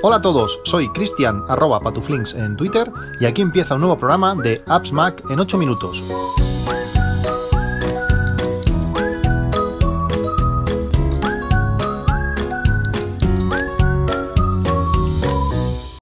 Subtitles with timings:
[0.00, 4.34] Hola a todos, soy Cristian arroba patuflinks en Twitter y aquí empieza un nuevo programa
[4.34, 6.02] de Apps Mac en 8 minutos.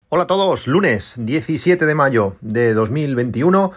[0.09, 3.73] Hola a todos, lunes 17 de mayo de 2021.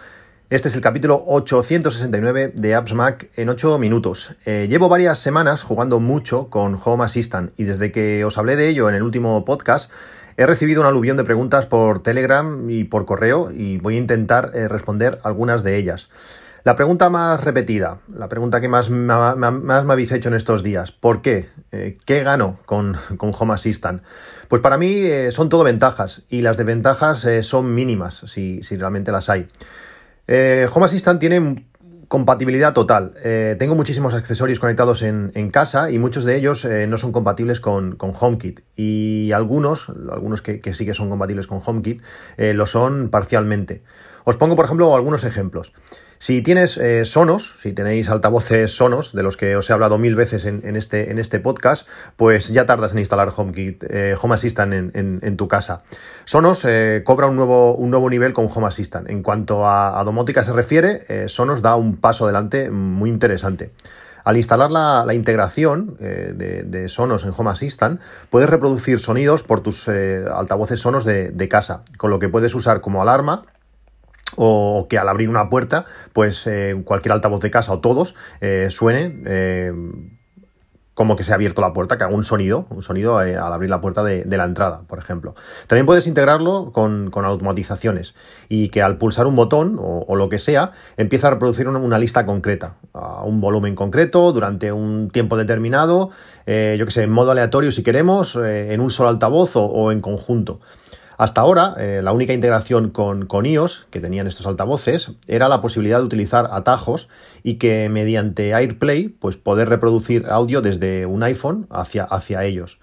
[0.50, 4.34] Este es el capítulo 869 de Apps Mac en 8 minutos.
[4.44, 8.66] Eh, llevo varias semanas jugando mucho con Home Assistant y desde que os hablé de
[8.66, 9.92] ello en el último podcast
[10.36, 14.50] he recibido un aluvión de preguntas por Telegram y por correo y voy a intentar
[14.52, 16.08] eh, responder algunas de ellas.
[16.64, 21.22] La pregunta más repetida, la pregunta que más, me habéis hecho en estos días, ¿por
[21.22, 21.48] qué?
[21.70, 24.02] Eh, ¿Qué gano con, con, Home Assistant?
[24.48, 29.30] Pues para mí son todo ventajas y las desventajas son mínimas, si, si realmente las
[29.30, 29.46] hay.
[30.32, 31.66] Eh, Home Assistant tiene
[32.06, 33.14] compatibilidad total.
[33.24, 37.58] Eh, tengo muchísimos accesorios conectados en, casa y muchos de ellos eh, no son compatibles
[37.58, 38.60] con, HomeKit.
[38.76, 42.00] Y algunos, algunos que, sí que son compatibles con HomeKit,
[42.38, 43.82] lo son parcialmente.
[44.22, 45.72] Os pongo, por ejemplo, algunos ejemplos.
[46.22, 50.16] Si tienes eh, Sonos, si tenéis altavoces Sonos, de los que os he hablado mil
[50.16, 54.94] veces en, este, en este, podcast, pues ya tardas en instalar HomeKit, eh, Home Assistant
[54.94, 55.82] en, tu casa.
[56.26, 59.08] Sonos eh, cobra un nuevo, un nuevo nivel con Home Assistant.
[59.08, 63.70] En cuanto a, domótica se refiere, Sonos da un paso adelante muy interesante.
[64.22, 67.98] Al instalar la, integración de, Sonos en Home Assistant,
[68.28, 72.82] puedes reproducir sonidos por tus altavoces Sonos de, de, casa, con lo que puedes usar
[72.82, 73.46] como alarma
[74.36, 78.68] o que al abrir una puerta, pues eh, cualquier altavoz de casa o todos eh,
[78.88, 79.72] eh,
[80.94, 83.70] como que se ha abierto la puerta, que haga un sonido, un sonido al abrir
[83.70, 85.34] la puerta de, la entrada, por ejemplo.
[85.66, 88.14] También puedes integrarlo con, automatizaciones
[88.50, 92.26] y que al pulsar un botón o, lo que sea, empieza a reproducir una, lista
[92.26, 96.10] concreta, a un volumen concreto, durante un tiempo determinado,
[96.46, 100.60] yo que sé, en modo aleatorio si queremos, en un solo altavoz o en conjunto.
[101.20, 105.98] Hasta ahora, eh, la única integración con, iOS que tenían estos altavoces era la posibilidad
[105.98, 107.10] de utilizar atajos
[107.42, 112.78] y que mediante AirPlay, pues poder reproducir audio desde un iPhone hacia, hacia ellos.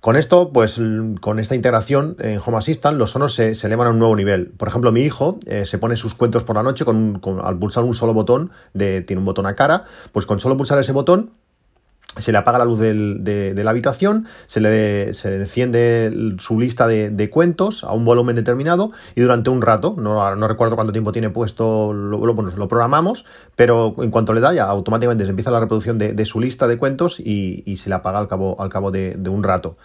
[0.00, 0.80] Con esto, pues
[1.20, 4.46] con esta integración en Home Assistant, los sonos se, elevan a un nuevo nivel.
[4.56, 7.84] Por ejemplo, mi hijo eh, se pone sus cuentos por la noche con, al pulsar
[7.84, 11.32] un solo botón, de, tiene un botón a cara, pues con solo pulsar ese botón
[12.16, 17.30] se le apaga la luz de, la habitación, se le, se enciende su lista de,
[17.30, 21.30] cuentos a un volumen determinado y durante un rato, no, no recuerdo cuánto tiempo tiene
[21.30, 25.98] puesto, lo, lo, programamos, pero en cuanto le da ya automáticamente se empieza la reproducción
[25.98, 29.42] de, su lista de cuentos y, se le apaga al cabo, al cabo de un
[29.42, 29.76] rato.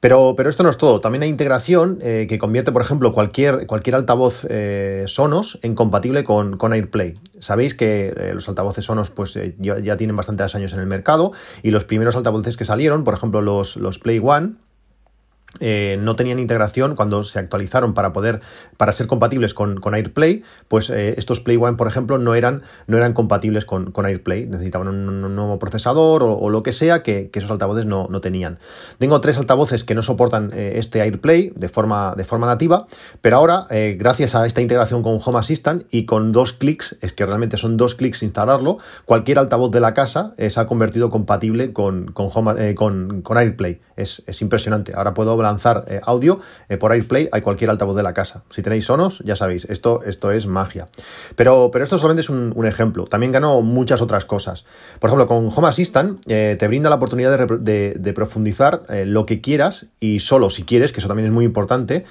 [0.00, 1.00] Pero, pero esto no es todo.
[1.00, 6.24] También hay integración eh, que convierte, por ejemplo, cualquier, cualquier altavoz eh, Sonos en compatible
[6.24, 7.18] con, con AirPlay.
[7.40, 11.32] Sabéis que eh, los altavoces Sonos pues, ya, ya, tienen bastantes años en el mercado
[11.62, 14.54] y los primeros altavoces que salieron, por ejemplo, los, los Play One,
[15.60, 18.40] eh, no tenían integración cuando se actualizaron para poder
[18.76, 22.96] para ser compatibles con, AirPlay pues eh, estos Play One por ejemplo no eran, no
[22.96, 24.46] eran compatibles con, AirPlay.
[24.46, 28.58] Necesitaban un, nuevo procesador o, lo que sea que, esos altavoces no, tenían.
[28.98, 32.86] Tengo tres altavoces que no soportan eh, este AirPlay de forma, de forma nativa
[33.20, 33.66] pero ahora
[33.96, 37.76] gracias a esta integración con Home Assistant y con dos clics es que realmente son
[37.76, 43.80] dos clics instalarlo cualquier altavoz de la casa se ha convertido compatible con, con, AirPlay
[43.98, 48.02] es, es impresionante ahora puedo lanzar eh, audio eh, por AirPlay a cualquier altavoz de
[48.02, 48.42] la casa.
[48.50, 50.88] Si tenéis Sonos, ya sabéis, esto, esto es magia.
[51.36, 53.06] Pero, pero esto solamente es un, ejemplo.
[53.06, 54.64] También ganó muchas otras cosas.
[54.98, 59.86] Por ejemplo, con Home Assistant eh, te brinda la oportunidad de, profundizar lo que quieras
[60.00, 62.04] y solo si quieres, que eso también es muy importante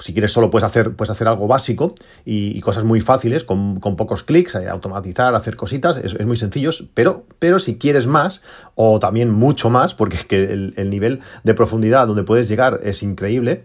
[0.00, 1.94] si quieres solo puedes hacer, puedes hacer algo básico
[2.24, 7.24] y, cosas muy fáciles, con, pocos clics, eh, automatizar, hacer cositas, es, muy sencillo, pero,
[7.38, 8.42] pero si quieres más,
[8.74, 13.02] o también mucho más, porque es que el, nivel de profundidad donde puedes llegar es
[13.02, 13.64] increíble,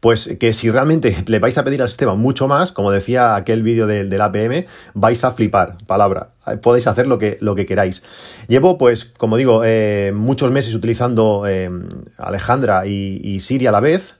[0.00, 3.62] pues que si realmente le vais a pedir al sistema mucho más, como decía aquel
[3.62, 6.30] vídeo del, APM, vais a flipar, palabra.
[6.62, 8.02] Podéis hacer lo que, lo que queráis.
[8.46, 11.68] Llevo, pues, como digo, eh, muchos meses utilizando eh,
[12.16, 14.14] Alejandra y, y Siri a la vez,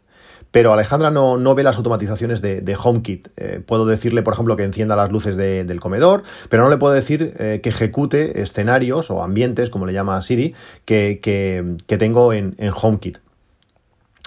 [0.51, 3.29] pero Alejandra no, no ve las automatizaciones de, HomeKit.
[3.37, 6.95] Eh, puedo decirle, por ejemplo, que encienda las luces del comedor, pero no le puedo
[6.95, 10.55] decir eh, que ejecute escenarios o ambientes, como le llama Siri,
[10.85, 13.19] que, que, tengo en, en HomeKit.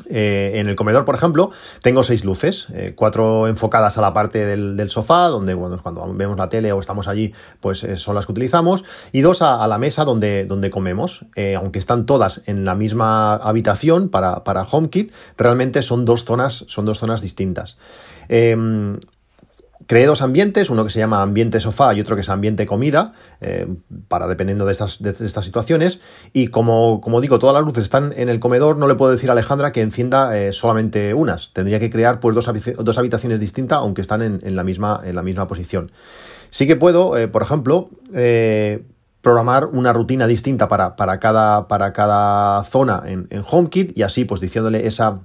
[0.10, 1.52] Eh, en el comedor, por ejemplo,
[1.82, 6.48] tengo seis luces, eh, cuatro enfocadas a la parte del, sofá, donde cuando vemos la
[6.48, 10.04] tele o estamos allí, pues eh, son las que utilizamos, y dos a, la mesa
[10.06, 11.26] donde, donde comemos.
[11.58, 16.86] aunque están todas en la misma habitación para, para HomeKit, realmente son dos zonas, son
[16.86, 17.78] dos zonas distintas.
[19.88, 23.14] Creé dos ambientes, uno que se llama ambiente sofá y otro que es ambiente comida,
[23.40, 23.68] eh,
[24.08, 26.00] para dependiendo de estas, de estas situaciones.
[26.34, 29.30] Y como, como, digo, todas las luces están en el comedor, no le puedo decir
[29.30, 31.52] a Alejandra que encienda eh, solamente unas.
[31.54, 32.50] Tendría que crear pues, dos,
[32.80, 35.92] dos habitaciones distintas, aunque están en, la, misma, en la misma posición.
[36.50, 37.90] Sí que puedo, eh, por ejemplo,
[39.22, 44.26] programar una rutina distinta para, para, cada, para cada zona en, en HomeKit y así,
[44.26, 45.22] pues diciéndole esa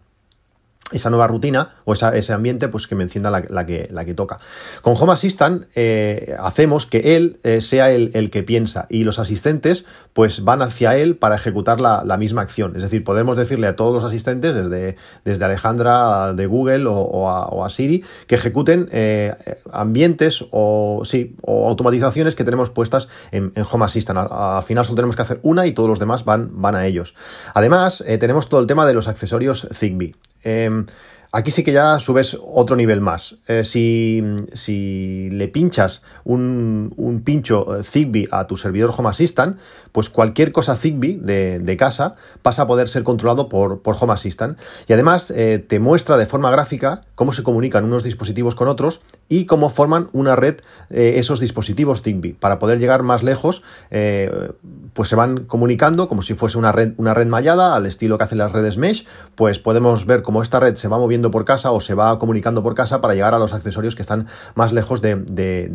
[0.92, 4.38] esa nueva rutina o ese ambiente pues que me encienda la, que, la que, toca.
[4.82, 9.84] Con Home Assistant eh, hacemos que él eh, sea el, que piensa y los asistentes
[10.12, 12.74] pues van hacia él para ejecutar la, misma acción.
[12.76, 17.68] Es decir, podemos decirle a todos los asistentes, desde, desde Alejandra de Google o, a,
[17.68, 19.34] Siri, que ejecuten eh,
[19.70, 24.18] ambientes o, sí, o automatizaciones que tenemos puestas en, Home Assistant.
[24.30, 27.14] Al, final solo tenemos que hacer una y todos los demás van, van a ellos.
[27.52, 30.14] Además, tenemos todo el tema de los accesorios Zigbee.
[30.42, 30.86] Em,
[31.32, 33.36] aquí sí que ya subes otro nivel más.
[33.46, 34.22] Eh, si,
[34.52, 39.58] si, le pinchas un, un, pincho eh, Zigbee a tu servidor Home Assistant,
[39.96, 44.58] pues cualquier cosa Zigbee de, casa pasa a poder ser controlado por, por Home Assistant.
[44.86, 49.00] Y además eh, te muestra de forma gráfica cómo se comunican unos dispositivos con otros
[49.30, 50.56] y cómo forman una red
[50.90, 52.34] esos dispositivos Zigbee.
[52.34, 57.14] Para poder llegar más lejos, pues se van comunicando como si fuese una red, una
[57.14, 60.74] red mallada al estilo que hacen las redes Mesh, pues podemos ver cómo esta red
[60.74, 63.54] se va moviendo por casa o se va comunicando por casa para llegar a los
[63.54, 65.16] accesorios que están más lejos de,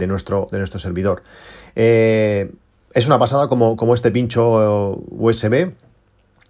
[0.08, 1.24] nuestro, de nuestro, servidor.
[1.76, 2.52] Eh,
[2.94, 5.74] es una pasada como, como este pincho USB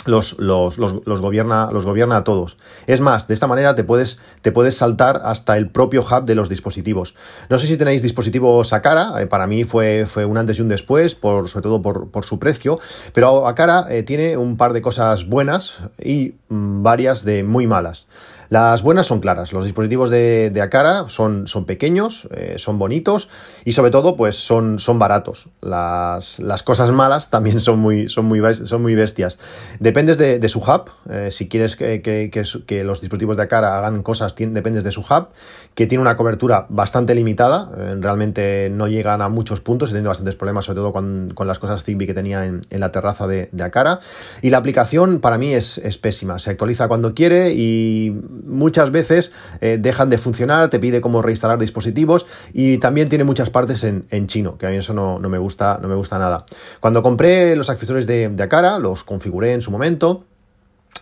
[0.05, 2.57] los, los, los, gobierna, los gobierna a todos.
[2.88, 6.35] Es más, de esta manera te puedes, te puedes saltar hasta el propio hub de
[6.35, 7.15] los dispositivos.
[7.49, 10.61] No sé si tenéis dispositivos a cara, eh, para mí fue, fue un antes y
[10.61, 12.79] un después, por, sobre todo por, su precio,
[13.13, 17.67] pero a cara eh, tiene un par de cosas buenas y mm, varias de muy
[17.67, 18.05] malas.
[18.51, 23.30] Las buenas son claras, los dispositivos de, de son, son pequeños, eh, son bonitos
[23.63, 25.48] y sobre todo pues son, son baratos.
[25.62, 29.39] Las, las, cosas malas también son muy, son muy, son muy bestias.
[29.80, 34.36] Dependes de, su hub, eh, si quieres que, que, los dispositivos de Acara hagan cosas,
[34.36, 35.27] dependes de su hub,
[35.74, 40.09] que tiene una cobertura bastante limitada, eh, realmente no llegan a muchos puntos, he tenido
[40.09, 43.48] bastantes problemas sobre todo con, con las cosas Zigbee que tenía en, la terraza de,
[43.53, 43.71] de,
[44.42, 48.13] y la aplicación para mí es, es pésima, se actualiza cuando quiere y
[48.45, 53.49] muchas veces eh, dejan de funcionar, te pide cómo reinstalar dispositivos y también tiene muchas
[53.49, 56.45] partes en, chino, que a mí eso no, me gusta, no me gusta nada.
[56.79, 60.25] Cuando compré los accesorios de, de Akara, los configuré en su momento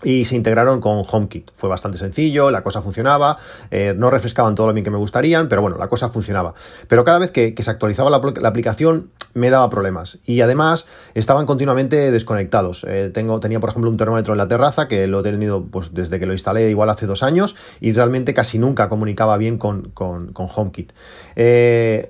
[0.03, 1.51] y se integraron con HomeKit.
[1.53, 3.37] Fue bastante sencillo, la cosa funcionaba,
[3.71, 6.53] eh, no refrescaban todo lo bien que me gustarían, pero bueno, la cosa funcionaba.
[6.87, 12.11] Pero cada vez que, se actualizaba la, aplicación me daba problemas y además estaban continuamente
[12.11, 12.85] desconectados.
[12.87, 15.93] Eh, tengo, tenía, por ejemplo, un termómetro en la terraza que lo he tenido pues,
[15.93, 19.89] desde que lo instalé igual hace dos años y realmente casi nunca comunicaba bien con,
[19.89, 20.93] con, con HomeKit.
[21.35, 22.09] Eh,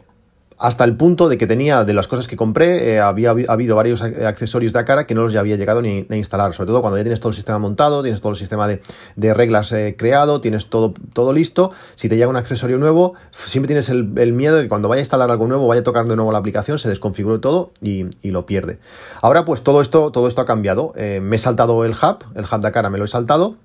[0.59, 4.01] hasta el punto de que tenía, de las cosas que compré, eh, había habido varios
[4.01, 7.03] accesorios de cara que no los había llegado ni, a instalar, sobre todo cuando ya
[7.03, 10.94] tienes todo el sistema montado, tienes todo el sistema de, reglas eh, creado, tienes todo,
[11.13, 14.89] todo listo, si te llega un accesorio nuevo, siempre tienes el, miedo de que cuando
[14.89, 17.71] vaya a instalar algo nuevo, vaya a tocar de nuevo la aplicación, se desconfigure todo
[17.81, 18.77] y, lo pierde.
[19.21, 22.44] Ahora pues todo esto, todo esto ha cambiado, eh, me he saltado el hub, el
[22.44, 23.55] hub de cara me lo he saltado,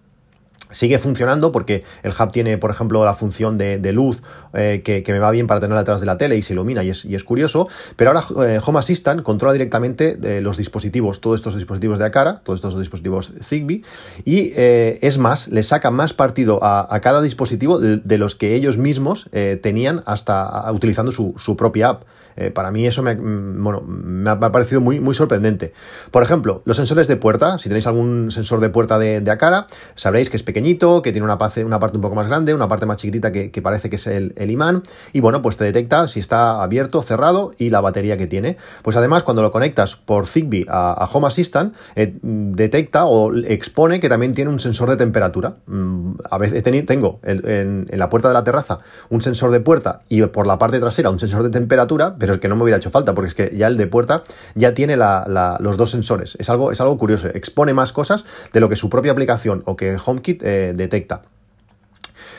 [0.75, 4.23] Sigue funcionando porque el hub tiene, por ejemplo, la función de, luz
[4.53, 6.91] eh, que, me va bien para tenerla detrás de la tele y se ilumina y
[6.91, 7.69] es, curioso.
[7.97, 12.41] Pero ahora eh, Home Assistant controla directamente eh, los dispositivos, todos estos dispositivos de Acara,
[12.45, 13.83] todos estos dispositivos Zigbee.
[14.25, 19.29] Y es más, le saca más partido a, cada dispositivo de, los que ellos mismos
[19.63, 22.03] tenían hasta utilizando su, su propia app.
[22.37, 25.73] Eh, para mí eso me, mm, bueno, me, ha, parecido muy, muy sorprendente.
[26.11, 27.59] Por ejemplo, los sensores de puerta.
[27.59, 31.25] Si tenéis algún sensor de puerta de, de Acara, sabréis que es pequeñito, que tiene
[31.25, 33.97] una, parte, una parte un poco más grande, una parte más chiquitita que, parece que
[33.97, 34.83] es el, imán.
[35.13, 38.57] Y bueno, pues te detecta si está abierto, cerrado y la batería que tiene.
[38.83, 44.09] Pues además, cuando lo conectas por Zigbee a, Home Assistant, eh, detecta o expone que
[44.09, 45.57] también tiene un sensor de temperatura.
[45.67, 50.01] Mm, a veces tengo en, en la puerta de la terraza un sensor de puerta
[50.09, 52.79] y por la parte trasera un sensor de temperatura pero es que no me hubiera
[52.79, 54.23] hecho falta, porque es que ya el de puerta
[54.55, 56.39] ya tiene los dos sensores.
[56.41, 59.77] Es algo, es algo curioso, expone más cosas de lo que su propia aplicación o
[59.77, 61.21] que HomeKit eh, detecta.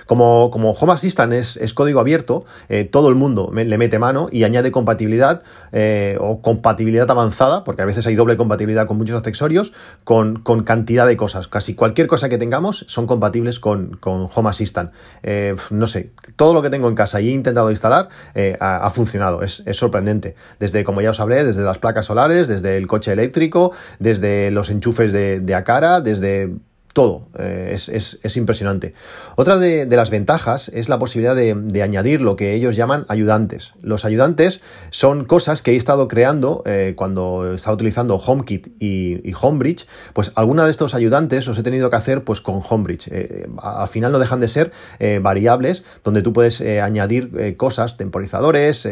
[0.06, 4.44] Como, como Home Assistant es, código abierto, eh, todo el mundo le mete mano y
[4.44, 9.74] añade compatibilidad eh, o compatibilidad avanzada, porque a veces hay doble compatibilidad con muchos accesorios,
[10.04, 11.48] con, cantidad de cosas.
[11.48, 14.92] Casi cualquier cosa que tengamos son compatibles con, Home Assistant.
[15.24, 18.10] Eh, no sé, todo lo que tengo en casa y he intentado instalar
[18.60, 19.42] ha, funcionado.
[19.42, 20.36] Es, sorprendente.
[20.60, 24.70] Desde, como ya os hablé, desde las placas solares, desde el coche eléctrico, desde los
[24.70, 26.52] enchufes de, de Acara, desde
[26.96, 27.28] todo.
[27.38, 28.94] Eh, es, impresionante.
[29.36, 33.74] Otra de, las ventajas es la posibilidad de, añadir lo que ellos llaman ayudantes.
[33.82, 34.62] Los ayudantes
[34.92, 39.88] son cosas que he estado creando eh, cuando estaba utilizando HomeKit y, Homebridge.
[40.14, 43.10] Pues alguna de estos ayudantes los he tenido que hacer pues con Homebridge.
[43.12, 44.72] Eh, al final no dejan de ser
[45.22, 48.88] variables donde tú puedes añadir cosas, temporizadores,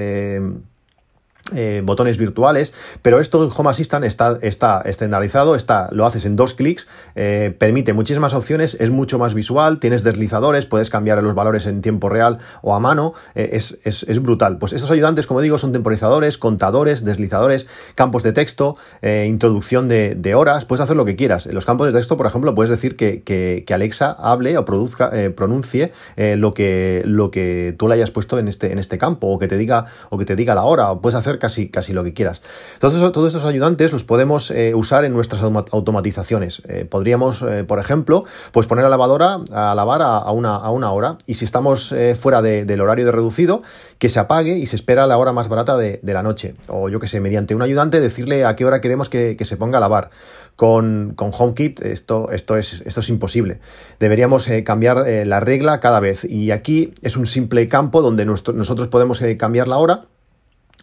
[1.52, 6.38] eh, botones virtuales, pero esto en Home Assistant está, está estandarizado, está, lo haces en
[6.38, 11.36] dos clics, eh, permite muchísimas opciones, es mucho más visual, tienes deslizadores, puedes cambiar los
[11.36, 14.58] valores en tiempo real o a mano, eh, es, brutal.
[14.58, 20.64] Pues estos ayudantes, como digo, son temporizadores, contadores, deslizadores, campos de texto, introducción de, horas,
[20.64, 21.46] puedes hacer lo que quieras.
[21.46, 25.92] En los campos de texto, por ejemplo, puedes decir que, Alexa hable o produzca, pronuncie
[26.16, 29.50] lo, que, lo que tú le hayas puesto en este, en este campo, o que
[29.50, 32.14] te diga, o que te diga la hora, o puedes hacer casi, casi lo que
[32.14, 32.42] quieras.
[32.76, 36.62] Entonces, todos estos ayudantes los podemos eh, usar en nuestras automatizaciones.
[36.68, 40.92] Eh, podríamos, eh, por ejemplo, pues poner la lavadora a lavar a, una, a una,
[40.92, 43.62] hora y si estamos fuera del horario de reducido,
[43.98, 46.56] que se apague y se espera la hora más barata de, la noche.
[46.68, 49.78] O yo que sé, mediante un ayudante decirle a qué hora queremos que, se ponga
[49.78, 50.10] a lavar.
[50.56, 53.60] Con, con, HomeKit esto, esto, es, esto es imposible.
[54.00, 56.26] Deberíamos cambiar la regla cada vez.
[56.26, 60.06] Y aquí es un simple campo donde nosotros podemos cambiar la hora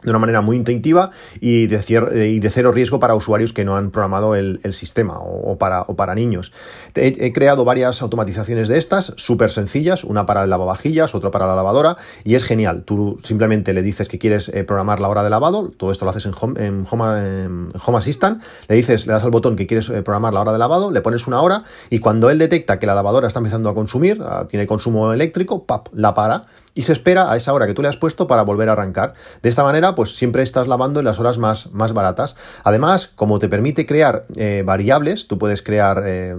[0.03, 3.77] de una manera muy intuitiva y de, y de, cero riesgo para usuarios que no
[3.77, 6.53] han programado el, sistema o, para, o, para, niños.
[6.95, 11.57] He, creado varias automatizaciones de estas, súper sencillas, una para el lavavajillas, otra para la
[11.57, 12.85] lavadora, y es genial.
[12.85, 16.11] Tú simplemente le dices que quieres eh, programar la hora de lavado, todo esto lo
[16.11, 20.03] haces en Home, en home, Assistant, le dices, le das al botón que quieres eh,
[20.03, 22.95] programar la hora de lavado, le pones una hora, y cuando él detecta que la
[22.95, 25.89] lavadora está empezando a consumir, ah, tiene consumo eléctrico, ¡pap!
[25.93, 28.69] la para y se espera a esa hora que tú le has puesto para volver
[28.69, 29.15] a arrancar.
[29.43, 32.37] De esta manera, pues siempre estás lavando en las horas más, más baratas.
[32.65, 36.37] Además, como te permite crear eh, variables, tú puedes crear eh,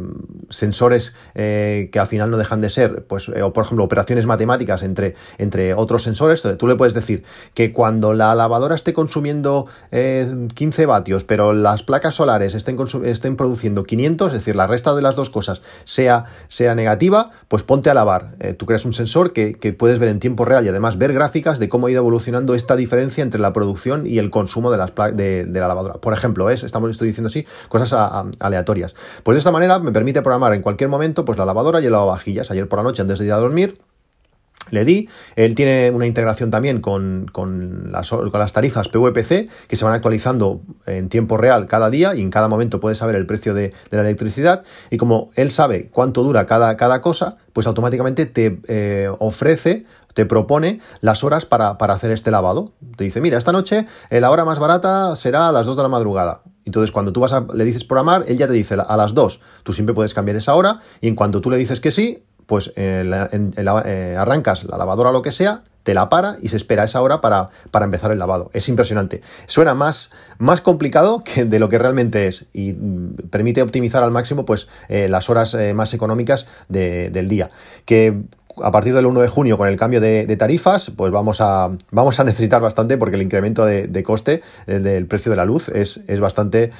[0.49, 4.83] sensores eh, que al final no dejan de ser, pues, o por ejemplo, operaciones matemáticas
[4.83, 6.41] entre, entre otros sensores.
[6.57, 12.15] Tú le puedes decir que cuando la lavadora esté consumiendo 15 vatios, pero las placas
[12.15, 16.75] solares estén, estén produciendo 500, es decir, la resta de las dos cosas sea, sea
[16.75, 18.35] negativa, pues ponte a lavar.
[18.57, 21.59] tú creas un sensor que, que puedes ver en tiempo real y además ver gráficas
[21.59, 24.93] de cómo ha ido evolucionando esta diferencia entre la producción y el consumo de, las
[25.13, 25.95] de, de la lavadora.
[25.95, 27.93] Por ejemplo, es, estamos, estoy diciendo así, cosas
[28.39, 28.95] aleatorias.
[29.23, 31.91] Pues de esta manera me permite programar en cualquier momento pues la lavadora y el
[31.91, 32.51] lavavajillas.
[32.51, 33.79] Ayer por la noche, antes de ir a dormir,
[34.69, 35.09] le di.
[35.35, 37.25] Él tiene una integración también con,
[37.91, 42.21] las, con, las, tarifas PVPC que se van actualizando en tiempo real cada día y
[42.21, 44.63] en cada momento puede saber el precio de, la electricidad.
[44.89, 50.25] Y como él sabe cuánto dura cada, cada cosa, pues automáticamente te eh, ofrece te
[50.25, 52.71] propone las horas para, hacer este lavado.
[52.97, 55.83] Te dice, mira, esta noche eh, la hora más barata será a las 2 de
[55.83, 56.41] la madrugada.
[56.65, 59.41] Entonces, cuando tú vas a, le dices programar, él ya te dice a las 2.
[59.63, 62.73] Tú siempre puedes cambiar esa hora y en cuanto tú le dices que sí, pues
[62.75, 63.03] eh,
[63.57, 67.01] eh, arrancas la lavadora o lo que sea, te la para y se espera esa
[67.01, 68.51] hora para, para, empezar el lavado.
[68.53, 69.21] Es impresionante.
[69.47, 74.11] Suena más, más complicado que de lo que realmente es y mm, permite optimizar al
[74.11, 77.49] máximo pues, las horas más económicas del día.
[77.85, 78.21] Que
[78.63, 82.19] a partir del 1 de junio con el cambio de, tarifas, pues vamos a, vamos
[82.19, 86.19] a necesitar bastante porque el incremento de, coste del precio de la luz es, es
[86.19, 86.71] bastante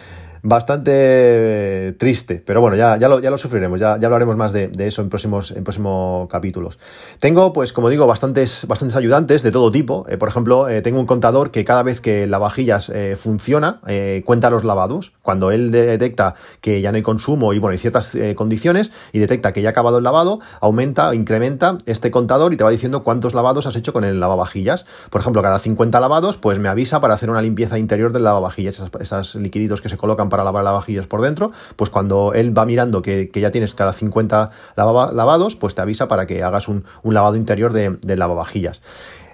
[0.43, 4.53] bastante eh, triste, pero bueno, ya, ya, lo, ya lo sufriremos, ya, ya hablaremos más
[4.53, 6.79] de, eso en próximos, en próximos capítulos.
[7.19, 10.05] Tengo, pues como digo, bastantes, bastantes ayudantes de todo tipo.
[10.09, 13.81] Eh, por ejemplo, eh, tengo un contador que cada vez que la vajillas funciona,
[14.25, 15.13] cuenta los lavados.
[15.21, 19.53] Cuando él detecta que ya no hay consumo y bueno, hay ciertas condiciones y detecta
[19.53, 23.33] que ya ha acabado el lavado, aumenta, incrementa este contador y te va diciendo cuántos
[23.33, 24.85] lavados has hecho con el lavavajillas.
[25.09, 28.75] Por ejemplo, cada 50 lavados, pues me avisa para hacer una limpieza interior del lavavajillas,
[28.75, 32.65] esos, esos liquiditos que se colocan para lavar lavavajillas por dentro, pues cuando él va
[32.65, 37.35] mirando que, ya tienes cada 50 lavados, pues te avisa para que hagas un, lavado
[37.35, 38.81] interior de, lavavajillas.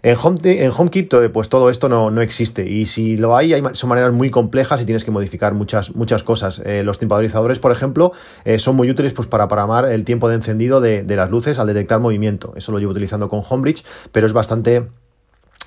[0.03, 2.69] En, Home, en HomeKit, eh, pues todo esto no, existe.
[2.69, 6.23] Y si lo hay, hay, son maneras muy complejas y tienes que modificar muchas, muchas
[6.23, 6.61] cosas.
[6.65, 8.11] Eh, los temporizadores, por ejemplo,
[8.45, 11.59] eh, son muy útiles pues, para programar el tiempo de encendido de, de, las luces
[11.59, 12.53] al detectar movimiento.
[12.55, 14.87] Eso lo llevo utilizando con Homebridge, pero es bastante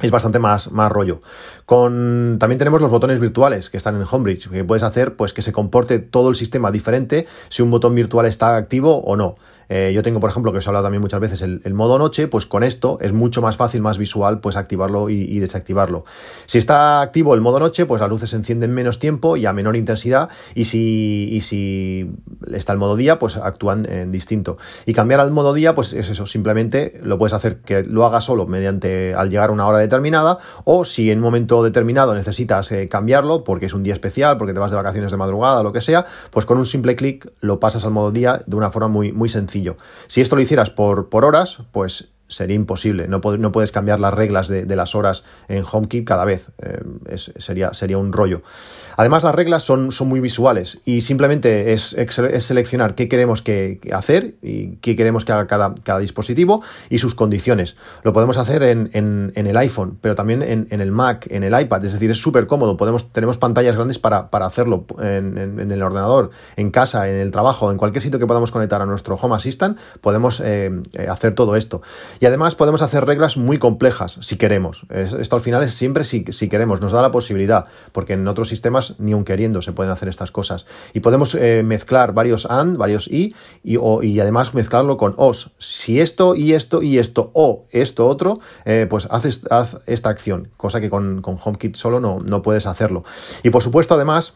[0.03, 1.21] es bastante más, más rollo.
[1.67, 5.43] Con, también tenemos los botones virtuales que están en Homebridge, que puedes hacer pues, que
[5.43, 9.37] se comporte todo el sistema diferente si un botón virtual está activo o no.
[9.73, 12.27] Eh, yo tengo, por ejemplo, que os he hablado también muchas veces, el, modo noche,
[12.27, 16.05] pues con esto es mucho más fácil, más visual, pues activarlo y, desactivarlo.
[16.47, 19.53] Si está activo el modo noche, pues las luces se encienden menos tiempo y a
[19.53, 22.11] menor intensidad, y si, y si
[22.53, 24.59] está el modo día, pues actúan en distinto.
[24.87, 28.21] Y cambiar al modo día, pues es eso, simplemente lo puedes hacer que lo haga
[28.21, 32.73] solo mediante al llegar a una hora determinada, o si en un momento determinado necesitas
[32.73, 35.71] eh, cambiarlo, porque es un día especial, porque te vas de vacaciones de madrugada, lo
[35.71, 38.89] que sea, pues con un simple clic lo pasas al modo día de una forma
[38.89, 39.29] muy, muy
[40.07, 43.09] Si esto lo hicieras por, por horas, pues sería imposible.
[43.09, 46.49] No, puedes cambiar las reglas de, las horas en HomeKit cada vez.
[46.63, 46.81] Eh,
[47.37, 48.43] sería, sería un rollo.
[48.97, 51.97] Además, las reglas son, son muy visuales y simplemente es,
[52.41, 57.77] seleccionar qué queremos que, hacer y qué queremos que haga cada, dispositivo y sus condiciones.
[58.03, 58.91] Lo podemos hacer en,
[59.35, 61.83] el iPhone, pero también en, el Mac, en el iPad.
[61.87, 62.77] Es decir, es súper cómodo.
[62.77, 67.79] Podemos, tenemos pantallas grandes para, hacerlo en, el ordenador, en casa, en el trabajo, en
[67.79, 71.81] cualquier sitio que podamos conectar a nuestro Home Assistant, podemos eh, eh, hacer todo esto.
[72.21, 74.85] Y además podemos hacer reglas muy complejas si queremos.
[74.91, 78.49] Esto al final es siempre si, si queremos, nos da la posibilidad, porque en otros
[78.49, 80.67] sistemas ni un queriendo se pueden hacer estas cosas.
[80.93, 83.35] Y podemos eh, mezclar varios AND, varios I,
[83.65, 85.53] y, y, además mezclarlo con OS.
[85.59, 90.49] Si esto y esto y esto o esto otro, eh, pues haz, haz, esta acción,
[90.59, 93.03] cosa que con, con HomeKit solo no, no puedes hacerlo.
[93.43, 94.35] Y por supuesto, además,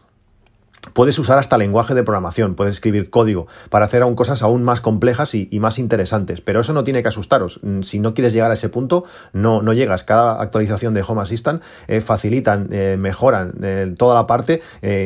[0.93, 4.81] Puedes usar hasta lenguaje de programación, puedes escribir código para hacer aún cosas aún más
[4.81, 7.59] complejas y, más interesantes, pero eso no tiene que asustaros.
[7.63, 10.03] Mm, si no quieres llegar a ese punto, no, no llegas.
[10.03, 14.61] Cada actualización de Home Assistant eh, facilitan, eh, mejoran eh, toda la parte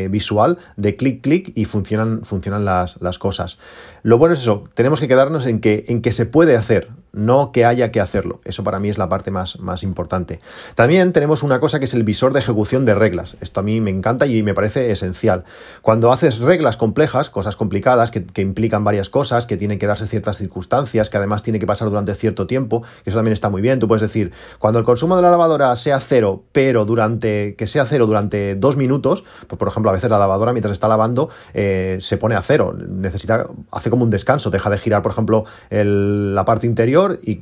[0.10, 3.58] visual de clic, clic y funcionan, funcionan las, las, cosas.
[4.04, 7.52] Lo bueno es eso, tenemos que quedarnos en que, en que se puede hacer no
[7.52, 8.40] que haya que hacerlo.
[8.46, 10.40] Eso para mí es la parte más, más, importante.
[10.76, 13.38] También tenemos una cosa que es el visor de ejecución de reglas.
[13.42, 15.44] Esto a mí me encanta y me parece esencial.
[15.82, 20.38] Cuando haces reglas complejas, cosas complicadas, que, implican varias cosas, que tienen que darse ciertas
[20.38, 23.80] circunstancias, que además tiene que pasar durante cierto tiempo, eso también está muy bien.
[23.80, 27.86] Tú puedes decir, cuando el consumo de la lavadora sea cero, pero durante que sea
[27.86, 31.98] cero durante dos minutos, pues por ejemplo, a veces la lavadora mientras está lavando eh,
[32.02, 36.46] se pone a cero, necesita, hace como un descanso, deja de girar, por ejemplo, la
[36.46, 37.42] parte interior y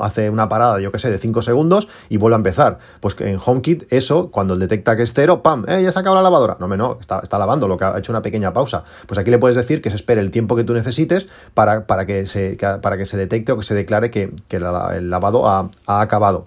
[0.00, 2.78] hace una parada, yo que sé, de 5 segundos y vuelve a empezar.
[3.00, 5.64] Pues en HomeKit eso, cuando detecta que es cero, ¡pam!
[5.68, 6.56] ¡Eh, ya se acaba la lavadora!
[6.60, 8.84] No, no, está, está lavando, lo que ha hecho una pequeña pausa.
[9.06, 12.06] Pues aquí le puedes decir que se espere el tiempo que tú necesites para, para,
[12.06, 16.46] que, se, para que se detecte o que se declare que, el lavado ha, acabado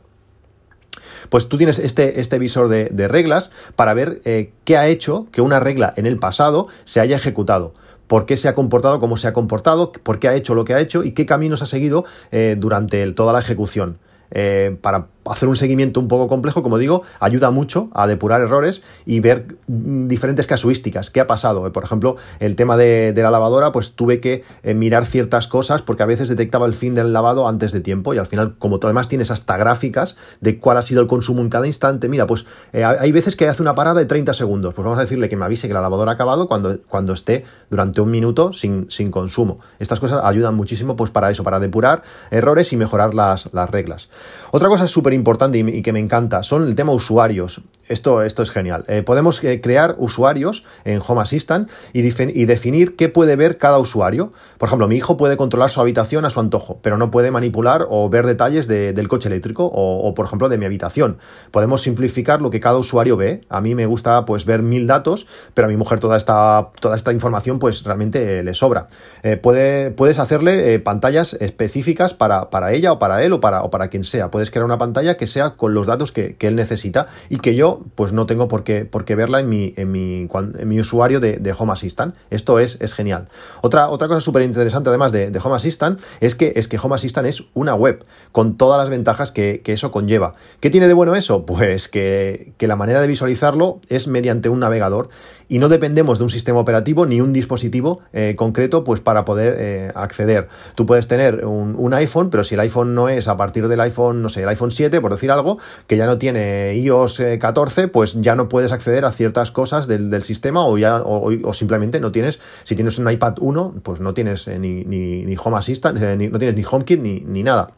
[1.29, 5.41] pues tú tienes este, este visor de, reglas para ver eh, qué ha hecho que
[5.41, 7.74] una regla en el pasado se haya ejecutado
[8.13, 10.75] por qué se ha comportado como se ha comportado, por qué ha hecho lo que
[10.75, 13.98] ha hecho y qué caminos ha seguido eh, durante toda la ejecución.
[14.29, 18.81] Eh, para hacer un seguimiento un poco complejo, como digo, ayuda mucho a depurar errores
[19.05, 21.09] y ver diferentes casuísticas.
[21.09, 21.72] ¿Qué ha pasado?
[21.72, 26.03] Por ejemplo, el tema de, la lavadora, pues tuve que eh, mirar ciertas cosas porque
[26.03, 29.07] a veces detectaba el fin del lavado antes de tiempo y al final, como además
[29.07, 32.83] tienes hasta gráficas de cuál ha sido el consumo en cada instante, mira, pues eh,
[32.83, 34.74] hay veces que hace una parada de 30 segundos.
[34.74, 37.46] Pues vamos a decirle que me avise que la lavadora ha acabado cuando, cuando esté
[37.70, 39.59] durante un minuto sin, sin consumo.
[39.79, 44.09] Estas cosas ayudan muchísimo pues para eso, para depurar errores y mejorar las, las reglas.
[44.51, 47.61] Otra cosa súper importante y, que me encanta son el tema usuarios.
[47.89, 48.85] Esto, esto es genial.
[48.87, 54.31] Eh, podemos eh, crear usuarios en Home Assistant y, definir qué puede ver cada usuario.
[54.57, 57.85] Por ejemplo, mi hijo puede controlar su habitación a su antojo, pero no puede manipular
[57.89, 61.17] o ver detalles del coche eléctrico o, por ejemplo, de mi habitación.
[61.51, 63.41] Podemos simplificar lo que cada usuario ve.
[63.49, 66.95] A mí me gusta pues ver mil datos, pero a mi mujer toda esta, toda
[66.95, 68.87] esta información pues realmente le sobra.
[69.23, 73.69] Eh, puede, puedes hacerle pantallas específicas para, para, ella o para él o para, o
[73.69, 74.31] para quien sea.
[74.31, 77.81] Puedes crear una pantalla que sea con los datos que, él necesita y que yo
[77.96, 81.74] pues no tengo por qué, por qué verla en mi, en mi, usuario de, Home
[81.74, 82.16] Assistant.
[82.29, 83.29] Esto es, es genial.
[83.61, 87.27] Otra, otra cosa súper interesante además de, Home Assistant es que, es que Home Assistant
[87.27, 90.35] es una web con todas las ventajas que, eso conlleva.
[90.59, 91.46] ¿Qué tiene de bueno eso?
[91.46, 95.09] Pues que, la manera de visualizarlo es mediante un navegador
[95.50, 99.56] y no dependemos de un sistema operativo ni un dispositivo eh, concreto pues para poder
[99.60, 100.48] eh, acceder.
[100.75, 103.79] Tú puedes tener un, un, iPhone, pero si el iPhone no es a partir del
[103.79, 107.82] iPhone, no sé, el iPhone 7, por decir algo, que ya no tiene iOS 14,
[107.82, 112.00] eh, pues ya no puedes acceder a ciertas cosas del, sistema o, ya, o, simplemente
[112.00, 116.01] no tienes, si tienes un iPad 1, pues no tienes eh, ni, ni, Home Assistant,
[116.01, 117.74] eh, no tienes ni HomeKit ni, ni nada.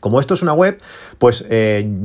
[0.00, 0.80] Como esto es una web,
[1.18, 1.44] pues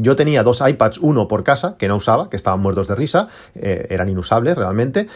[0.02, 3.28] yo tenía dos iPads, uno por casa, que no usaba, que estaban muertos de risa,
[3.56, 5.08] eran inusables realmente,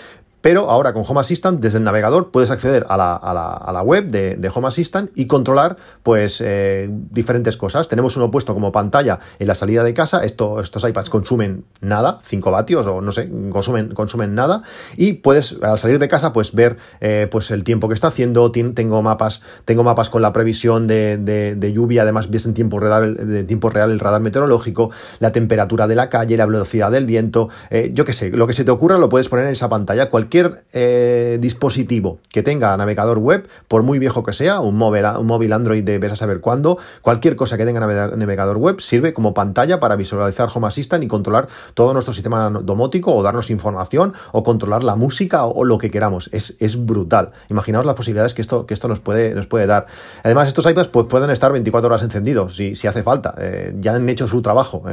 [0.46, 4.68] Pero ahora con Home Assistant, desde el navegador, puedes acceder a la, web de, Home
[4.68, 7.88] Assistant y controlar pues eh, diferentes cosas.
[7.88, 10.24] Tenemos uno puesto como pantalla en la salida de casa.
[10.24, 14.62] Esto, estos iPads consumen nada, 5 vatios o no sé, consumen, consumen nada.
[14.98, 18.52] Y puedes, al salir de casa, pues ver eh, pues el tiempo que está haciendo.
[18.52, 23.46] Tengo mapas, tengo mapas con la previsión de, lluvia, además ves en tiempo real, de
[23.46, 27.90] tiempo real el radar meteorológico, la temperatura de la calle, la velocidad del viento, eh,
[27.96, 30.12] yo qué sé, lo que se te ocurra lo puedes poner en esa pantalla.
[30.12, 30.35] Cualquier
[30.74, 35.54] eh, dispositivo que tenga navegador web, por muy viejo que sea, un móvil, un móvil
[35.54, 39.80] Android de ves a saber cuándo, cualquier cosa que tenga navegador web sirve como pantalla
[39.80, 44.84] para visualizar Home Assistant y controlar todo nuestro sistema domótico o darnos información o controlar
[44.84, 46.30] la música o, lo que queramos.
[46.32, 47.32] Es, es, brutal.
[47.50, 49.88] Imaginaos las posibilidades que esto, que esto nos, puede, nos puede dar.
[50.24, 53.34] Además, estos iPads pues, pueden estar 24 horas encendidos si, si hace falta.
[53.38, 54.84] Eh, ya han hecho su trabajo.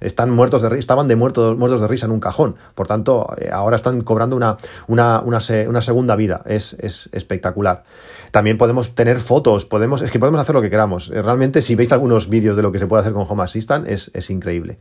[0.00, 2.56] están muertos de estaban de muertos, muertos de risa en un cajón.
[2.74, 4.55] Por tanto, eh, ahora están cobrando una,
[4.86, 6.42] una, una, segunda vida.
[6.46, 7.84] Es, es, espectacular.
[8.30, 11.10] También podemos tener fotos, podemos, es que podemos hacer lo que queramos.
[11.10, 13.88] Eh, realmente, si veis algunos vídeos de lo que se puede hacer con Home Assistant,
[13.88, 14.78] es, es increíble.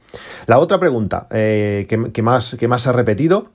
[0.47, 3.51] La otra pregunta que, más, que más se ha repetido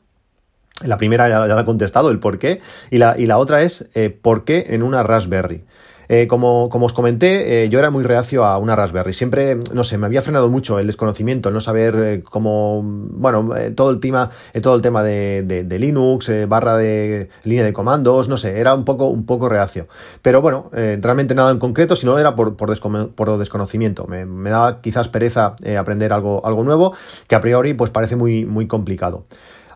[0.84, 2.60] la primera ya, la he contestado, el por qué.
[2.90, 3.90] Y la, y la otra es
[4.22, 5.64] por qué en una Raspberry.
[6.12, 9.12] Eh, como, como, os comenté, eh, yo era muy reacio a una Raspberry.
[9.12, 13.50] Siempre, no sé, me había frenado mucho el desconocimiento, el no saber eh, cómo, bueno,
[13.76, 14.28] todo el tema,
[14.60, 19.06] todo el tema de, Linux, barra de línea de comandos, no sé, era un poco,
[19.06, 19.86] un poco reacio.
[20.20, 24.08] Pero bueno, realmente nada en concreto, sino era por, por, desconocimiento.
[24.08, 26.92] Me, me, daba quizás pereza aprender algo, algo nuevo,
[27.28, 29.26] que a priori pues parece muy, muy complicado.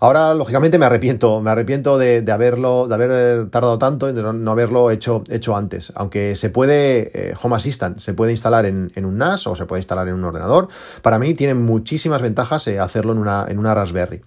[0.04, 4.50] Ahora, lógicamente, me arrepiento, me arrepiento de, haberlo, de haber tardado tanto y de no,
[4.50, 5.92] haberlo hecho, hecho antes.
[5.94, 9.80] Aunque se puede, eh, Home Assistant se puede instalar en, un NAS o se puede
[9.80, 10.68] instalar en un ordenador.
[11.00, 14.20] Para mí tiene muchísimas ventajas eh, hacerlo en una, en una Raspberry.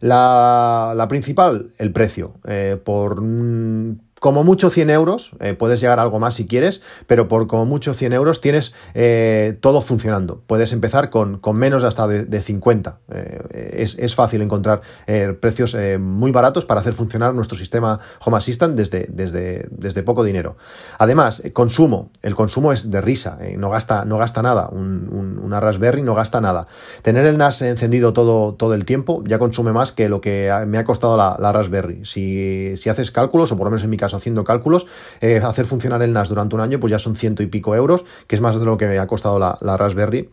[0.00, 2.32] La, principal, el precio.
[2.48, 3.22] Eh, por
[4.20, 7.64] como mucho 100 euros, eh, puedes llegar a algo más si quieres, pero por como
[7.64, 10.42] mucho 100 euros tienes eh, todo funcionando.
[10.46, 12.98] Puedes empezar con, con menos hasta de, 50.
[13.12, 14.82] Eh, es, fácil encontrar
[15.40, 20.56] precios muy baratos para hacer funcionar nuestro sistema Home Assistant desde, desde, desde poco dinero.
[20.98, 22.10] Además, consumo.
[22.22, 24.68] El consumo es de risa, no, gasta, no gasta nada.
[24.68, 26.66] una Raspberry no gasta nada.
[27.02, 30.76] Tener el NAS encendido todo, todo el tiempo ya consume más que lo que me
[30.76, 32.04] ha costado la, la Raspberry.
[32.04, 34.86] Si, si haces cálculos, o por lo menos en mi caso, haciendo cálculos,
[35.20, 38.04] eh, hacer funcionar el NAS durante un año, pues ya son ciento y pico euros,
[38.26, 40.28] que es más de lo que me ha costado la, la Raspberry.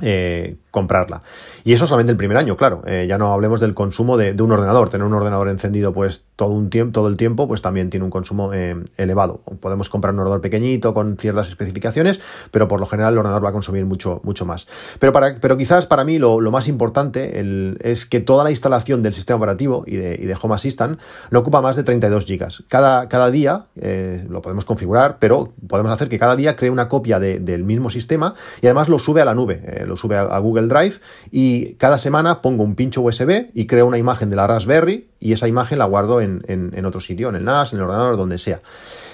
[0.00, 1.22] Eh, comprarla.
[1.64, 2.82] Y eso solamente el primer año, claro.
[2.86, 4.90] Eh, ya no hablemos del consumo de, un ordenador.
[4.90, 8.10] Tener un ordenador encendido pues todo, un tiempo, todo el tiempo, pues también tiene un
[8.10, 9.40] consumo eh, elevado.
[9.60, 12.20] Podemos comprar un ordenador pequeñito con ciertas especificaciones,
[12.52, 14.68] pero por lo general el ordenador va a consumir mucho, mucho más.
[15.00, 19.14] Pero, para, pero quizás para mí lo, más importante es que toda la instalación del
[19.14, 22.68] sistema operativo y de, Home Assistant no ocupa más de 32 GB.
[22.68, 26.88] Cada, cada día eh, lo podemos configurar, pero podemos hacer que cada día cree una
[26.88, 30.68] copia del mismo sistema y además lo sube a la nube, lo sube a Google
[30.68, 30.96] Drive
[31.30, 35.32] y cada semana pongo un pincho USB y creo una imagen de la Raspberry y
[35.32, 38.60] esa imagen la guardo en, otro sitio, en el NAS, en el ordenador, donde sea.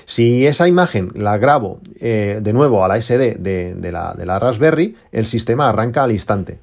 [0.05, 5.27] Si esa imagen la grabo eh, de nuevo a la SD de, la, Raspberry, el
[5.27, 6.59] sistema arranca al instante.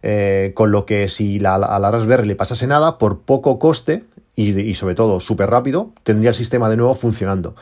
[0.00, 4.04] Eh, con lo que si a la Raspberry le pasase nada, por poco coste
[4.36, 7.54] y, y sobre todo súper rápido, tendría el sistema de nuevo funcionando.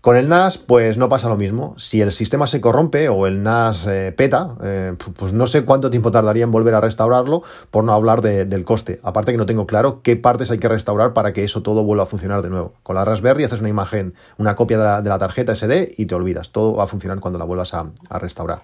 [0.00, 1.74] Con el NAS, pues no pasa lo mismo.
[1.76, 5.90] Si el sistema se corrompe o el NAS eh, peta, eh, pues no sé cuánto
[5.90, 8.98] tiempo tardaría en volver a restaurarlo, por no hablar del coste.
[9.02, 12.04] Aparte que no tengo claro qué partes hay que restaurar para que eso todo vuelva
[12.04, 12.72] a funcionar de nuevo.
[12.82, 16.50] Con la Raspberry haces una imagen, una copia de la, tarjeta SD y te olvidas.
[16.50, 18.62] Todo va a funcionar cuando la vuelvas a, restaurar.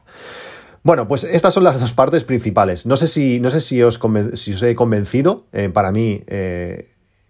[0.84, 2.86] Bueno, pues estas son las dos partes principales.
[2.86, 4.00] No sé si, no sé si, os,
[4.34, 5.44] si os he convencido.
[5.52, 6.22] Eh, para mí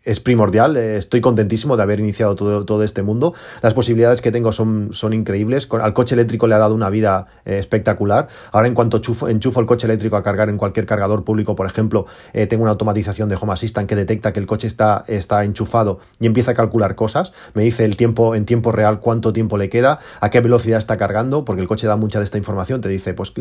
[0.07, 0.77] es primordial.
[0.77, 3.35] Eh, estoy contentísimo de haber iniciado todo, todo, este mundo.
[3.61, 5.69] Las posibilidades que tengo son, son increíbles.
[5.71, 8.29] Al coche eléctrico le ha dado una vida eh, espectacular.
[8.53, 12.07] Ahora, en cuanto enchufo el coche eléctrico a cargar en cualquier cargador público, por ejemplo,
[12.33, 15.99] eh, tengo una automatización de Home Assistant que detecta que el coche está, está enchufado
[16.21, 17.33] y empieza a calcular cosas.
[17.55, 20.97] Me dice el tiempo en tiempo real cuánto tiempo le queda, a qué velocidad está
[20.97, 22.81] cargando, porque el coche da mucha de esta información.
[22.81, 23.33] Te dice, pues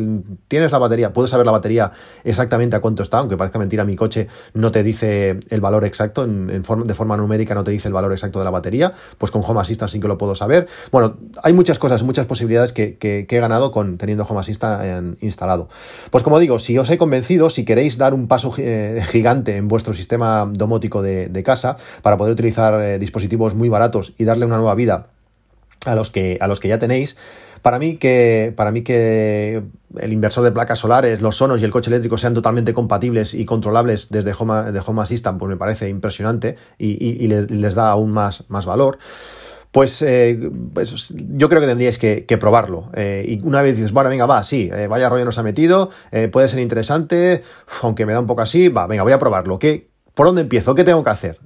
[0.47, 1.91] tienes la batería, puedes saber la batería
[2.23, 6.23] exactamente a cuánto está, aunque parezca mentira, mi coche no te dice el valor exacto
[6.23, 9.41] en, de forma numérica no te dice el valor exacto de la batería, pues con
[9.45, 10.67] Home Assistant sí que lo puedo saber.
[10.91, 15.69] Bueno, hay muchas cosas, muchas posibilidades que, he ganado con teniendo Home Assistant instalado.
[16.11, 19.67] Pues como digo, si os he convencido, si queréis dar un paso eh, gigante en
[19.67, 24.57] vuestro sistema domótico de, casa para poder utilizar eh, dispositivos muy baratos y darle una
[24.57, 25.09] nueva vida
[25.85, 27.17] a los que, a los que ya tenéis.
[27.65, 29.63] Para mí que, para mí que
[29.97, 33.43] el inversor de placas solares, los sonos y el coche eléctrico sean totalmente compatibles y
[33.43, 38.43] controlables desde Home, de Home Assistant, pues me parece impresionante y, les, da aún más,
[38.49, 38.99] más valor.
[39.71, 42.91] Pues, eh, pues, yo creo que tendríais que, probarlo.
[42.93, 45.89] Eh, y una vez dices, bueno, venga, va, sí, eh, vaya rollo nos ha metido,
[46.31, 47.41] puede ser interesante,
[47.81, 49.57] aunque me da un poco así, va, venga, voy a probarlo.
[49.57, 50.73] ¿Qué, ¿Por dónde empiezo?
[50.73, 51.39] ¿Qué tengo que hacer?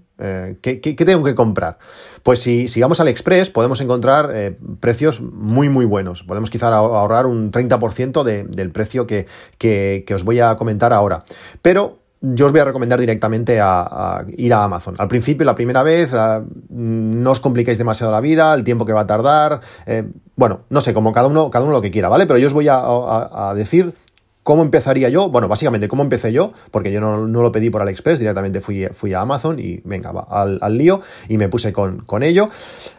[0.62, 1.78] ¿qué, tengo que comprar?
[2.24, 4.34] Pues si, vamos al Express podemos encontrar
[4.80, 6.24] precios muy muy buenos.
[6.24, 11.24] Podemos quizá ahorrar un 30% del precio que, os voy a comentar ahora.
[11.62, 14.96] Pero yo os voy a recomendar directamente a, ir a Amazon.
[14.98, 16.12] Al principio, la primera vez,
[16.70, 19.62] no os compliquéis demasiado la vida, el tiempo que va a tardar.
[19.86, 20.04] Eh,
[20.36, 22.26] bueno, no sé, como cada uno, cada uno lo que quiera, ¿vale?
[22.26, 23.94] Pero yo os voy a, decir
[24.50, 25.30] ¿Cómo empezaría yo?
[25.30, 26.54] Bueno, básicamente, ¿cómo empecé yo?
[26.72, 30.22] Porque yo no, lo pedí por AliExpress, directamente fui, fui a Amazon y venga, va,
[30.24, 32.50] al, lío y me puse con, con, ello.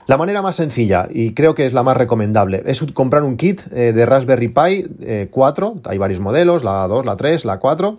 [0.07, 3.63] La manera más sencilla, y creo que es la más recomendable, es comprar un kit
[3.73, 7.99] eh, de Raspberry Pi 4, eh, hay varios modelos, la 2, la 3, la 4,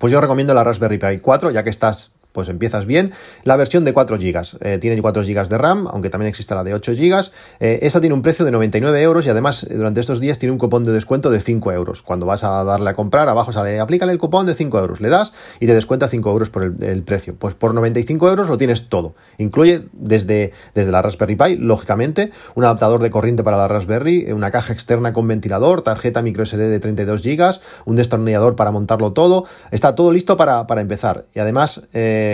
[0.00, 3.12] pues yo recomiendo la Raspberry Pi 4, ya que estás pues empiezas bien.
[3.44, 6.64] La versión de 4 GB, eh, tiene 4 GB de RAM, aunque también existe la
[6.64, 7.30] de 8 GB.
[7.60, 10.52] Eh, esa tiene un precio de 99 euros y además eh, durante estos días tiene
[10.52, 12.02] un cupón de descuento de 5 euros.
[12.02, 15.08] Cuando vas a darle a comprar, abajo sale, aplícale el cupón de 5 euros, le
[15.08, 17.36] das y te descuenta 5 euros por el, precio.
[17.38, 19.14] Pues por 95 euros lo tienes todo.
[19.38, 24.50] Incluye desde, desde la Raspberry Pi, lógicamente, un adaptador de corriente para la Raspberry, una
[24.50, 29.46] caja externa con ventilador, tarjeta microSD de 32 GB, un destornillador para montarlo todo.
[29.70, 31.24] Está todo listo para, para empezar.
[31.34, 32.25] Y además, eh,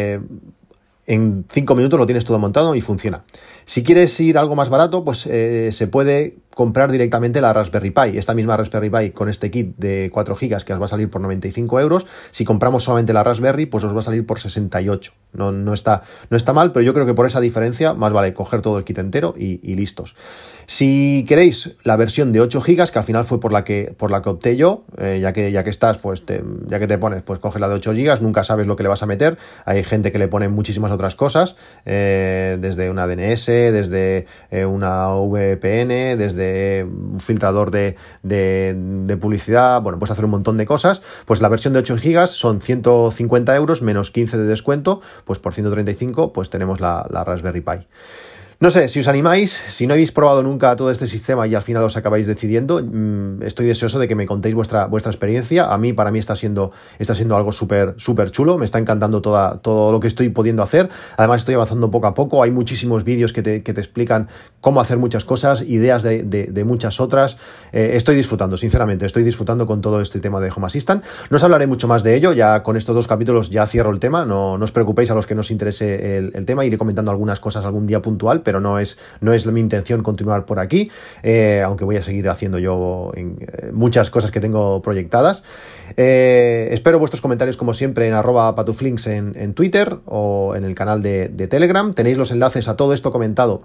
[1.06, 3.24] en 5 minutos lo tienes todo montado y funciona.
[3.64, 8.18] Si quieres ir algo más barato, pues eh, se puede comprar directamente la Raspberry Pi.
[8.18, 11.10] Esta misma Raspberry Pi con este kit de 4 GB que os va a salir
[11.10, 12.06] por 95 euros.
[12.30, 15.12] Si compramos solamente la Raspberry, pues os va a salir por 68.
[15.32, 18.34] No, no, está, no está mal, pero yo creo que por esa diferencia más vale
[18.34, 20.14] coger todo el kit entero y, listos.
[20.66, 24.10] Si queréis la versión de 8 GB, que al final fue por la que, por
[24.10, 26.24] la que opté yo, eh, ya, que, ya que estás, pues
[26.66, 28.90] ya que te pones, pues coges la de 8 GB, nunca sabes lo que le
[28.90, 29.38] vas a meter.
[29.64, 35.08] Hay gente que le pone muchísimas otras cosas, eh, desde una DNS, desde eh, una
[35.08, 37.96] VPN, desde un filtrador de,
[39.20, 41.02] publicidad, bueno, puedes hacer un montón de cosas.
[41.26, 45.54] Pues la versión de 8 GB son 150 euros menos 15 de descuento, pues por
[45.54, 47.86] 135 pues tenemos la Raspberry Pi.
[48.62, 51.62] No sé, si os animáis, si no habéis probado nunca todo este sistema y al
[51.62, 55.74] final os acabáis decidiendo, mm, estoy deseoso de que me contéis vuestra, vuestra experiencia.
[55.74, 56.70] A mí, para mí, está siendo,
[57.00, 58.58] está siendo algo súper, súper chulo.
[58.58, 60.88] Me está encantando toda, todo lo que estoy pudiendo hacer.
[61.16, 62.40] Además, estoy avanzando poco a poco.
[62.40, 64.28] Hay muchísimos vídeos que te, explican
[64.60, 67.38] cómo hacer muchas cosas, ideas de, muchas otras.
[67.72, 71.02] Eh, estoy disfrutando, sinceramente, estoy disfrutando con todo este tema de Home Assistant.
[71.30, 72.32] No os hablaré mucho más de ello.
[72.32, 74.24] Ya con estos dos capítulos ya cierro el tema.
[74.24, 76.64] No, no os preocupéis a los que no os interese el, el tema.
[76.64, 80.58] Iré comentando algunas cosas algún día puntual, no es, no es mi intención continuar por
[80.58, 80.90] aquí,
[81.22, 85.42] eh, aunque voy a seguir haciendo yo eh, muchas cosas que tengo proyectadas.
[85.96, 91.02] Eh, espero vuestros comentarios como siempre en arroba patuflinks en, Twitter o en el canal
[91.02, 91.92] de, Telegram.
[91.92, 93.64] Tenéis los enlaces a todo esto comentado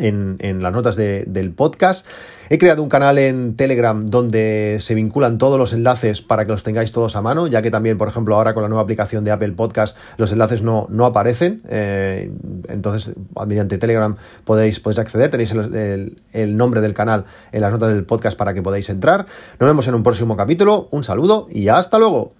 [0.00, 2.06] en, las notas del podcast.
[2.50, 6.62] He creado un canal en Telegram donde se vinculan todos los enlaces para que los
[6.62, 9.30] tengáis todos a mano, ya que también, por ejemplo, ahora con la nueva aplicación de
[9.30, 11.62] Apple Podcast los enlaces no, no aparecen.
[11.68, 12.30] Eh,
[12.68, 13.14] entonces,
[13.46, 15.30] mediante Telegram podéis, podéis acceder.
[15.30, 19.26] Tenéis el, nombre del canal en las notas del podcast para que podáis entrar.
[19.60, 20.88] Nos vemos en un próximo capítulo.
[20.90, 22.32] Un saludo y hasta luego.